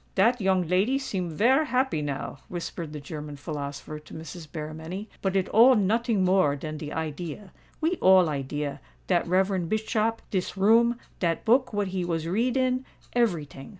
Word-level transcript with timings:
"Dat 0.15 0.41
young 0.41 0.67
lady 0.67 0.97
seem 0.97 1.29
vare 1.29 1.65
happy 1.65 2.01
now," 2.01 2.39
whispered 2.47 2.91
the 2.91 2.99
German 2.99 3.35
philosopher 3.35 3.99
to 3.99 4.15
Mrs. 4.15 4.47
Berrymenny; 4.51 5.07
"but 5.21 5.35
it 5.35 5.47
all 5.49 5.75
noting 5.75 6.23
more 6.25 6.55
dan 6.55 6.77
de 6.77 6.91
idea. 6.91 7.51
We 7.81 7.97
all 7.97 8.27
idea—dat 8.27 9.27
reverend 9.27 9.69
Bischop—dis 9.69 10.57
room—dat 10.57 11.45
book 11.45 11.71
what 11.71 11.89
he 11.89 12.03
was 12.03 12.27
read 12.27 12.57
in—every 12.57 13.45
ting!" 13.45 13.69